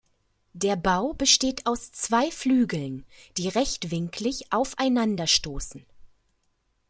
Der 0.53 0.77
Bau 0.77 1.13
besteht 1.13 1.67
aus 1.67 1.91
zwei 1.91 2.31
Flügeln, 2.31 3.05
die 3.37 3.49
rechtwinklig 3.49 4.51
aufeinanderstoßen. 4.51 5.85